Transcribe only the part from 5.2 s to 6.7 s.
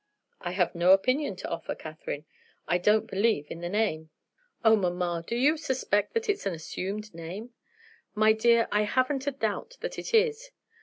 do you suspect that it's an